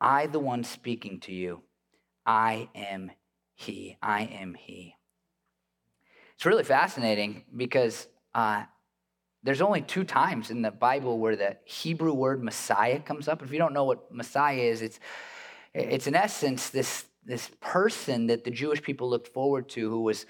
[0.00, 1.62] I, the one speaking to you,
[2.26, 3.10] I am
[3.54, 3.96] he.
[4.02, 4.96] I am He.
[6.36, 8.64] It's really fascinating because uh,
[9.42, 13.42] there's only two times in the Bible where the Hebrew word Messiah comes up.
[13.42, 15.00] If you don't know what Messiah is, it's,
[15.74, 20.26] it's in essence this, this person that the Jewish people looked forward to who was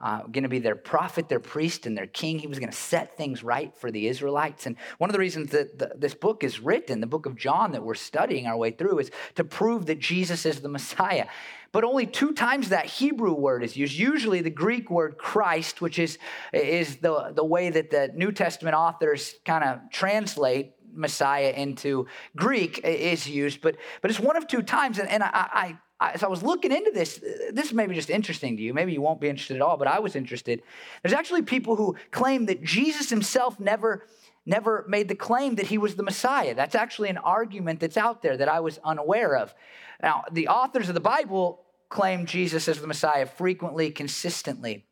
[0.00, 2.38] uh, going to be their prophet, their priest, and their king.
[2.38, 4.66] He was going to set things right for the Israelites.
[4.66, 7.72] And one of the reasons that the, this book is written, the book of John
[7.72, 11.26] that we're studying our way through, is to prove that Jesus is the Messiah.
[11.72, 13.94] But only two times that Hebrew word is used.
[13.94, 16.18] Usually the Greek word Christ, which is,
[16.52, 22.80] is the, the way that the New Testament authors kind of translate Messiah into Greek
[22.84, 24.98] is used, but but it's one of two times.
[24.98, 25.76] And, and I, I, I,
[26.12, 27.20] as I was looking into this,
[27.52, 28.74] this may be just interesting to you.
[28.74, 30.62] Maybe you won't be interested at all, but I was interested.
[31.02, 34.04] There's actually people who claim that Jesus himself never
[34.46, 36.54] never made the claim that he was the Messiah.
[36.54, 39.54] That's actually an argument that's out there that I was unaware of.
[40.02, 44.84] Now, the authors of the Bible claim Jesus as the Messiah frequently, consistently.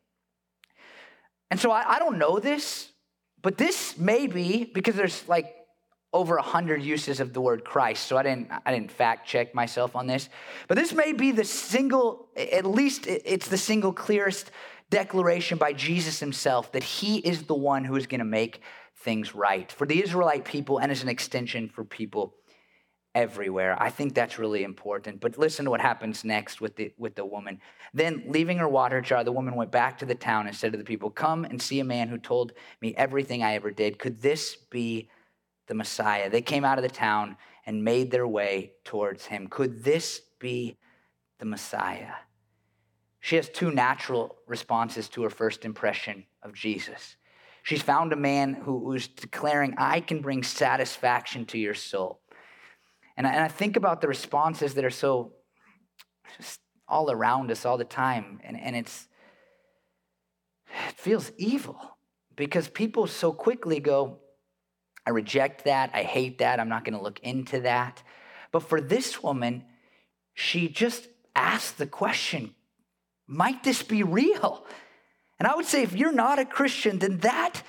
[1.51, 2.91] And so I, I don't know this,
[3.43, 5.53] but this may be because there's like
[6.13, 8.07] over a hundred uses of the word Christ.
[8.07, 10.29] So I didn't, I didn't fact check myself on this.
[10.67, 14.51] But this may be the single, at least it's the single clearest
[14.89, 18.61] declaration by Jesus himself that he is the one who is going to make
[18.97, 22.35] things right for the Israelite people and as an extension for people
[23.15, 23.75] everywhere.
[23.79, 25.19] I think that's really important.
[25.19, 27.59] But listen to what happens next with the with the woman.
[27.93, 30.77] Then leaving her water jar, the woman went back to the town and said to
[30.77, 33.99] the people, "Come and see a man who told me everything I ever did.
[33.99, 35.09] Could this be
[35.67, 36.29] the Messiah.
[36.29, 39.47] They came out of the town and made their way towards him.
[39.47, 40.77] Could this be
[41.39, 42.13] the Messiah?
[43.19, 47.15] She has two natural responses to her first impression of Jesus.
[47.63, 52.19] She's found a man who, who's declaring, I can bring satisfaction to your soul.
[53.15, 55.31] And I, and I think about the responses that are so
[56.37, 58.41] just all around us all the time.
[58.43, 59.07] And, and it's,
[60.89, 61.79] it feels evil
[62.35, 64.19] because people so quickly go,
[65.05, 65.91] I reject that.
[65.93, 66.59] I hate that.
[66.59, 68.01] I'm not going to look into that.
[68.51, 69.65] But for this woman,
[70.33, 72.53] she just asked the question
[73.25, 74.65] might this be real?
[75.39, 77.63] And I would say, if you're not a Christian, then that,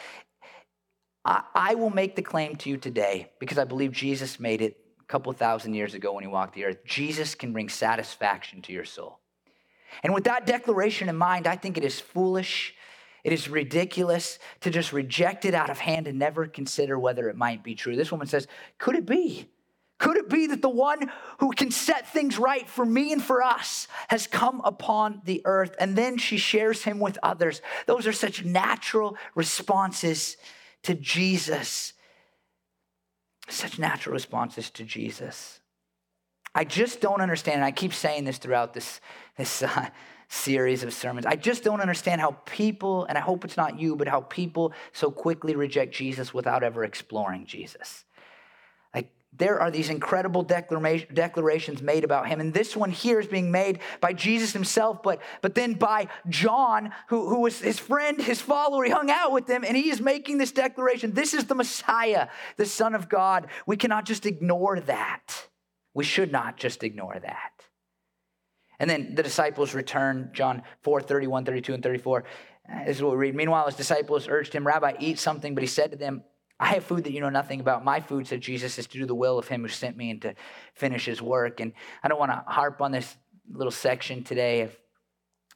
[1.25, 4.77] I, I will make the claim to you today because I believe Jesus made it
[5.01, 6.85] a couple thousand years ago when he walked the earth.
[6.85, 9.21] Jesus can bring satisfaction to your soul.
[10.03, 12.75] And with that declaration in mind, I think it is foolish
[13.25, 17.37] it is ridiculous to just reject it out of hand and never consider whether it
[17.37, 17.97] might be true.
[17.97, 18.47] This woman says,
[18.79, 19.49] Could it be?
[19.99, 23.43] Could it be that the one who can set things right for me and for
[23.43, 25.75] us has come upon the earth?
[25.79, 27.63] And then she shares him with others.
[27.87, 30.37] Those are such natural responses
[30.83, 31.95] to Jesus.
[33.49, 35.61] Such natural responses to Jesus.
[36.55, 39.01] I just don't understand, and I keep saying this throughout this,
[39.37, 39.89] this uh,
[40.35, 41.27] series of sermons.
[41.27, 44.73] I just don't understand how people, and I hope it's not you, but how people
[44.93, 48.05] so quickly reject Jesus without ever exploring Jesus.
[48.93, 53.51] Like there are these incredible declarations made about him, and this one here is being
[53.51, 58.41] made by Jesus himself, but but then by John, who, who was his friend, his
[58.41, 58.85] follower.
[58.85, 61.13] He hung out with him, and he is making this declaration.
[61.13, 63.47] This is the Messiah, the Son of God.
[63.67, 65.49] We cannot just ignore that.
[65.95, 67.54] We should not just ignore that.
[68.79, 72.25] And then the disciples return, John 4 31, 32, and 34.
[72.87, 73.35] This is what we read.
[73.35, 75.55] Meanwhile, his disciples urged him, Rabbi, eat something.
[75.55, 76.25] But he said to them,
[76.59, 77.85] I have food that you know nothing about.
[77.85, 80.23] My food, said Jesus, is to do the will of him who sent me and
[80.23, 80.35] to
[80.75, 81.61] finish his work.
[81.61, 83.17] And I don't want to harp on this
[83.51, 84.63] little section today.
[84.63, 84.79] I've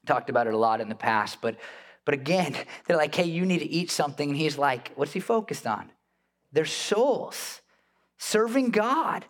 [0.06, 1.40] talked about it a lot in the past.
[1.40, 1.56] But,
[2.04, 2.54] but again,
[2.86, 4.28] they're like, hey, you need to eat something.
[4.28, 5.90] And he's like, what's he focused on?
[6.52, 7.60] Their souls,
[8.18, 9.24] serving God.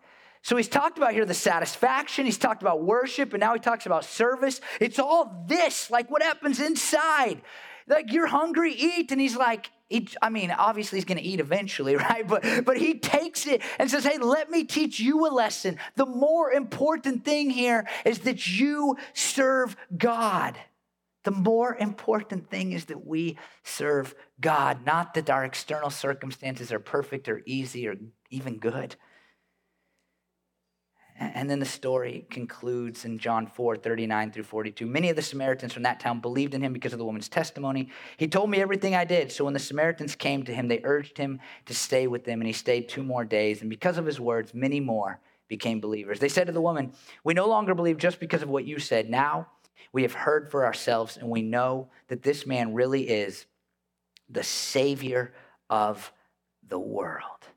[0.49, 3.85] So he's talked about here the satisfaction, he's talked about worship, and now he talks
[3.85, 4.63] about service.
[4.81, 7.43] It's all this, like what happens inside.
[7.87, 9.13] Like you're hungry, eat.
[9.13, 12.27] And he's like, he, I mean, obviously he's going to eat eventually, right?
[12.27, 15.77] But but he takes it and says, "Hey, let me teach you a lesson.
[15.97, 20.57] The more important thing here is that you serve God.
[21.25, 26.81] The more important thing is that we serve God, not that our external circumstances are
[26.81, 27.97] perfect or easy or
[28.31, 28.97] even good."
[31.21, 34.87] And then the story concludes in John 4 39 through 42.
[34.87, 37.91] Many of the Samaritans from that town believed in him because of the woman's testimony.
[38.17, 39.33] He told me everything I did.
[39.33, 42.47] So when the Samaritans came to him, they urged him to stay with them, and
[42.47, 43.63] he stayed two more days.
[43.63, 46.21] And because of his words, many more became believers.
[46.21, 46.93] They said to the woman,
[47.25, 49.11] We no longer believe just because of what you said.
[49.11, 49.49] Now
[49.93, 53.47] we have heard for ourselves, and we know that this man really is
[54.29, 55.33] the Savior
[55.69, 56.13] of
[56.69, 57.49] the world.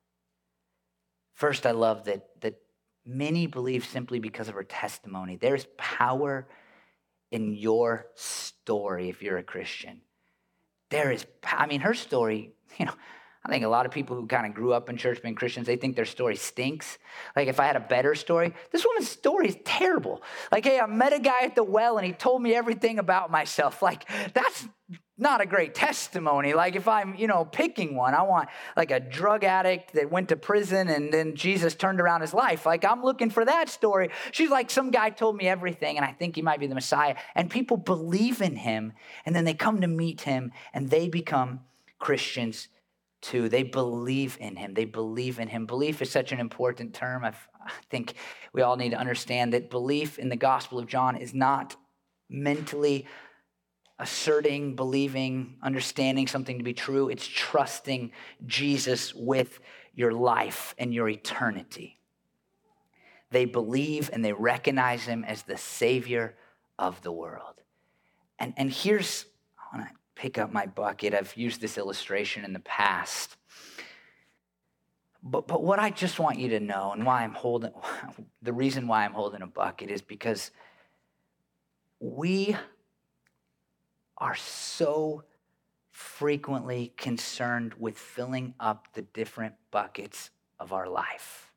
[1.35, 2.61] First, I love that, that
[3.05, 5.35] Many believe simply because of her testimony.
[5.35, 6.47] There's power
[7.31, 10.01] in your story if you're a Christian.
[10.89, 12.93] There is, I mean, her story, you know,
[13.43, 15.65] I think a lot of people who kind of grew up in church being Christians,
[15.65, 16.99] they think their story stinks.
[17.35, 20.21] Like if I had a better story, this woman's story is terrible.
[20.51, 23.31] Like, hey, I met a guy at the well and he told me everything about
[23.31, 23.81] myself.
[23.81, 24.67] Like, that's
[25.21, 26.53] not a great testimony.
[26.53, 30.29] Like if I'm, you know, picking one, I want like a drug addict that went
[30.29, 32.65] to prison and then Jesus turned around his life.
[32.65, 34.09] Like I'm looking for that story.
[34.31, 37.15] She's like, some guy told me everything and I think he might be the Messiah.
[37.35, 38.93] And people believe in him
[39.25, 41.61] and then they come to meet him and they become
[41.99, 42.67] Christians
[43.21, 43.47] too.
[43.47, 44.73] They believe in him.
[44.73, 45.67] They believe in him.
[45.67, 47.23] Belief is such an important term.
[47.23, 48.15] I've, i think
[48.53, 51.75] we all need to understand that belief in the Gospel of John is not
[52.27, 53.05] mentally
[54.01, 57.07] asserting, believing, understanding something to be true.
[57.07, 58.11] It's trusting
[58.47, 59.59] Jesus with
[59.93, 61.99] your life and your eternity.
[63.29, 66.35] They believe and they recognize him as the Savior
[66.79, 67.61] of the world.
[68.39, 69.27] And, and here's,
[69.71, 71.13] I want to pick up my bucket.
[71.13, 73.37] I've used this illustration in the past.
[75.21, 77.71] But, but what I just want you to know, and why I'm holding,
[78.41, 80.49] the reason why I'm holding a bucket is because
[81.99, 82.57] we
[84.21, 85.23] are so
[85.89, 91.51] frequently concerned with filling up the different buckets of our life.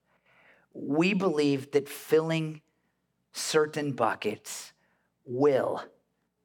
[0.73, 2.63] We believe that filling
[3.33, 4.73] certain buckets
[5.25, 5.85] will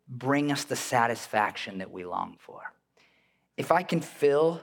[0.07, 2.74] bring us the satisfaction that we long for.
[3.57, 4.61] If I can fill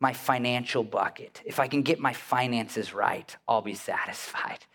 [0.00, 4.66] my financial bucket, if I can get my finances right, I'll be satisfied.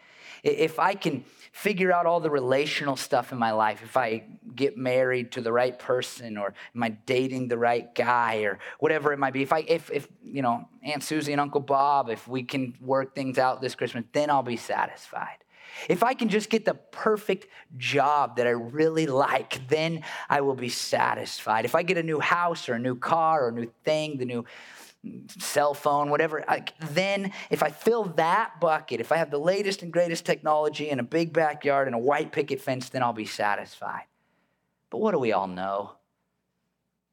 [0.43, 4.23] If I can figure out all the relational stuff in my life, if I
[4.55, 9.13] get married to the right person or am I dating the right guy or whatever
[9.13, 12.27] it might be, if I if if you know Aunt Susie and Uncle Bob, if
[12.27, 15.37] we can work things out this Christmas, then I'll be satisfied.
[15.87, 20.55] If I can just get the perfect job that I really like, then I will
[20.55, 21.65] be satisfied.
[21.65, 24.25] If I get a new house or a new car or a new thing, the
[24.25, 24.45] new
[25.39, 29.81] cell phone, whatever, I, then if I fill that bucket, if I have the latest
[29.81, 33.25] and greatest technology and a big backyard and a white picket fence, then I'll be
[33.25, 34.05] satisfied.
[34.89, 35.93] But what do we all know?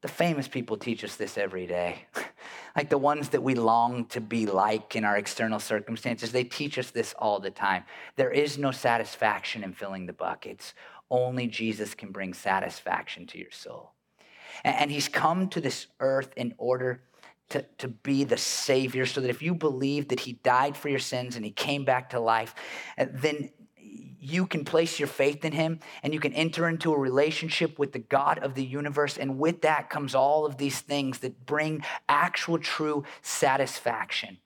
[0.01, 2.05] The famous people teach us this every day.
[2.75, 6.77] like the ones that we long to be like in our external circumstances, they teach
[6.77, 7.83] us this all the time.
[8.15, 10.73] There is no satisfaction in filling the buckets.
[11.09, 13.93] Only Jesus can bring satisfaction to your soul.
[14.63, 17.01] And he's come to this earth in order
[17.49, 20.99] to, to be the Savior, so that if you believe that He died for your
[20.99, 22.53] sins and He came back to life,
[22.97, 23.51] uh, then
[24.19, 27.93] you can place your faith in him and you can enter into a relationship with
[27.93, 29.17] the God of the universe.
[29.17, 34.37] And with that comes all of these things that bring actual true satisfaction.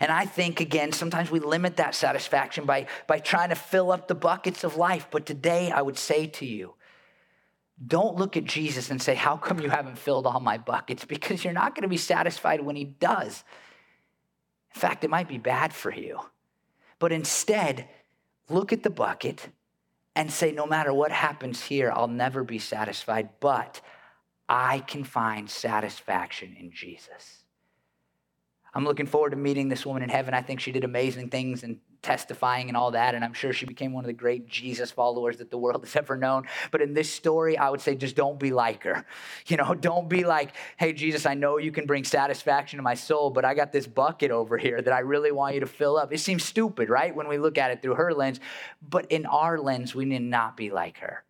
[0.00, 4.06] And I think, again, sometimes we limit that satisfaction by, by trying to fill up
[4.06, 5.08] the buckets of life.
[5.10, 6.74] But today, I would say to you,
[7.84, 11.04] don't look at Jesus and say, How come you haven't filled all my buckets?
[11.04, 13.44] Because you're not going to be satisfied when he does.
[14.74, 16.20] In fact, it might be bad for you.
[16.98, 17.88] But instead,
[18.48, 19.48] look at the bucket
[20.14, 23.80] and say, no matter what happens here, I'll never be satisfied, but
[24.48, 27.44] I can find satisfaction in Jesus.
[28.74, 30.34] I'm looking forward to meeting this woman in heaven.
[30.34, 33.14] I think she did amazing things and testifying and all that.
[33.14, 35.96] And I'm sure she became one of the great Jesus followers that the world has
[35.96, 36.44] ever known.
[36.70, 39.04] But in this story, I would say just don't be like her.
[39.46, 42.94] You know, don't be like, hey, Jesus, I know you can bring satisfaction to my
[42.94, 45.96] soul, but I got this bucket over here that I really want you to fill
[45.96, 46.12] up.
[46.12, 47.14] It seems stupid, right?
[47.14, 48.40] When we look at it through her lens.
[48.88, 51.24] But in our lens, we need not be like her.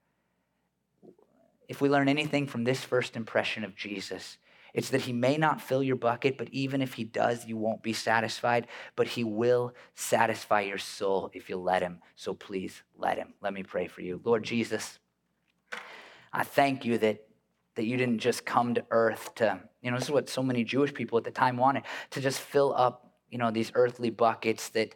[1.68, 4.36] If we learn anything from this first impression of Jesus,
[4.74, 7.82] it's that he may not fill your bucket, but even if he does, you won't
[7.82, 8.66] be satisfied.
[8.96, 12.00] But he will satisfy your soul if you let him.
[12.16, 13.34] So please let him.
[13.42, 14.20] Let me pray for you.
[14.24, 14.98] Lord Jesus,
[16.32, 17.26] I thank you that,
[17.74, 20.64] that you didn't just come to earth to, you know, this is what so many
[20.64, 24.70] Jewish people at the time wanted, to just fill up, you know, these earthly buckets
[24.70, 24.94] that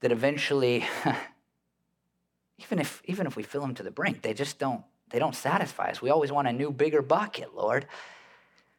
[0.00, 0.86] that eventually
[2.58, 5.34] even if even if we fill them to the brink, they just don't they don't
[5.34, 6.02] satisfy us.
[6.02, 7.86] We always want a new, bigger bucket, Lord.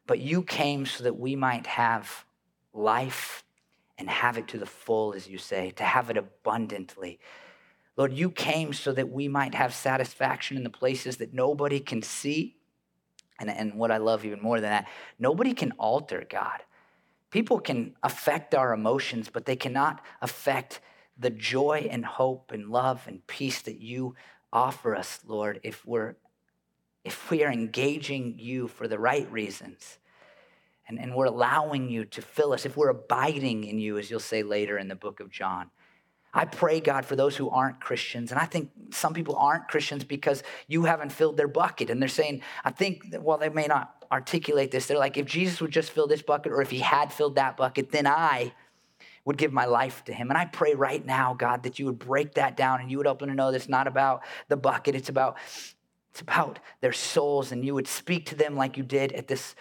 [0.05, 2.25] But you came so that we might have
[2.73, 3.43] life
[3.97, 7.19] and have it to the full, as you say, to have it abundantly.
[7.97, 12.01] Lord, you came so that we might have satisfaction in the places that nobody can
[12.01, 12.55] see.
[13.39, 14.87] And, and what I love even more than that,
[15.19, 16.61] nobody can alter God.
[17.29, 20.79] People can affect our emotions, but they cannot affect
[21.17, 24.15] the joy and hope and love and peace that you
[24.51, 26.15] offer us, Lord, if we're
[27.05, 29.99] if we are engaging you for the right reasons
[30.87, 34.19] and, and we're allowing you to fill us, if we're abiding in you, as you'll
[34.19, 35.69] say later in the book of John.
[36.31, 38.31] I pray, God, for those who aren't Christians.
[38.31, 41.89] And I think some people aren't Christians because you haven't filled their bucket.
[41.89, 44.85] And they're saying, I think, that, they may not articulate this.
[44.85, 47.57] They're like, if Jesus would just fill this bucket, or if he had filled that
[47.57, 48.53] bucket, then I
[49.29, 50.31] would give my life to him.
[50.31, 53.05] And I pray right now, God, that you would break that down and you would
[53.05, 55.37] help them to know that it's not about the bucket, it's about
[56.09, 59.53] it's about their souls, and you would speak to them like you did at this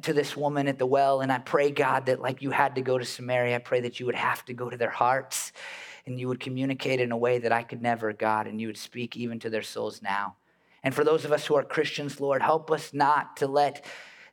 [0.00, 1.20] to this woman at the well.
[1.20, 4.00] And I pray, God, that like you had to go to Samaria, I pray that
[4.00, 5.52] you would have to go to their hearts
[6.06, 8.78] and you would communicate in a way that I could never, God, and you would
[8.78, 10.36] speak even to their souls now.
[10.82, 13.84] And for those of us who are Christians, Lord, help us not to let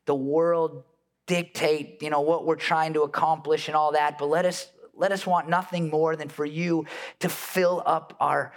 [0.06, 0.86] the world
[1.26, 5.12] dictate, you know, what we're trying to accomplish and all that, but let us let
[5.12, 6.86] us want nothing more than for you
[7.20, 8.54] to fill up our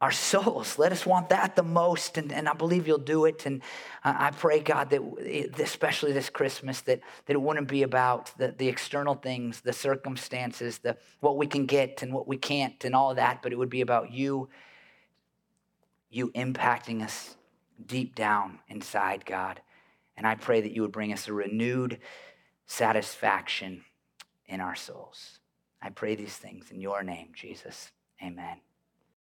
[0.00, 0.78] our souls.
[0.78, 3.46] Let us want that the most, and, and I believe you'll do it.
[3.46, 3.62] And
[4.04, 5.00] I, I pray, God, that
[5.58, 10.78] especially this Christmas, that, that it wouldn't be about the, the external things, the circumstances,
[10.78, 13.70] the what we can get and what we can't, and all that, but it would
[13.70, 14.48] be about you,
[16.10, 17.36] you impacting us
[17.86, 19.60] deep down inside, God.
[20.16, 21.98] And I pray that you would bring us a renewed
[22.66, 23.84] satisfaction
[24.46, 25.40] in our souls.
[25.82, 27.90] I pray these things in your name, Jesus.
[28.22, 28.58] Amen.